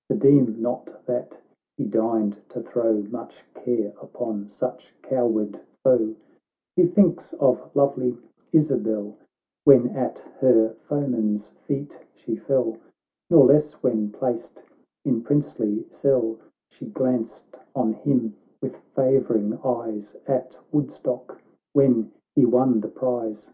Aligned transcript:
—(For 0.08 0.16
deem 0.16 0.58
not 0.62 1.04
that 1.04 1.36
he 1.76 1.84
deigned 1.84 2.38
to 2.48 2.62
throw 2.62 3.02
Much 3.10 3.44
care 3.52 3.92
upon 4.00 4.48
such 4.48 4.94
coward 5.02 5.60
foe,)— 5.84 6.14
He 6.76 6.86
thinks 6.86 7.34
of 7.34 7.70
lovely 7.76 8.16
Isabel, 8.54 9.18
AY 9.68 9.72
hen 9.74 9.88
at 9.90 10.20
her 10.40 10.74
foeman's 10.88 11.50
feet 11.66 12.00
she 12.14 12.36
fell, 12.36 12.78
Nor 13.28 13.44
less 13.44 13.74
when, 13.82 14.08
placed 14.10 14.62
in 15.04 15.20
princely 15.20 15.84
sclle, 15.90 16.38
She 16.70 16.86
glanced 16.86 17.58
on 17.76 17.92
him 17.92 18.34
with 18.62 18.76
favouring 18.96 19.58
eyes, 19.62 20.16
At 20.26 20.56
Woodstock 20.72 21.42
when 21.74 22.12
he 22.34 22.46
won 22.46 22.80
the 22.80 22.88
prize. 22.88 23.50